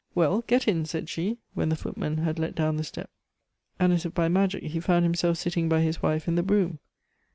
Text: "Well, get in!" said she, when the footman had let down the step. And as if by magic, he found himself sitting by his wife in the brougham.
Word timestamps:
"Well, 0.15 0.41
get 0.47 0.67
in!" 0.67 0.85
said 0.87 1.09
she, 1.09 1.37
when 1.53 1.69
the 1.69 1.75
footman 1.75 2.17
had 2.17 2.39
let 2.39 2.55
down 2.55 2.77
the 2.77 2.83
step. 2.83 3.11
And 3.79 3.93
as 3.93 4.03
if 4.03 4.15
by 4.15 4.29
magic, 4.29 4.63
he 4.63 4.79
found 4.79 5.05
himself 5.05 5.37
sitting 5.37 5.69
by 5.69 5.81
his 5.81 6.01
wife 6.01 6.27
in 6.27 6.33
the 6.33 6.41
brougham. 6.41 6.79